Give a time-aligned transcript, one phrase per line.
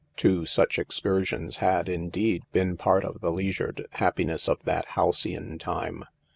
[0.17, 6.03] "Two such excursions had, indeed, been part of the leisured happiness of that halcyon time.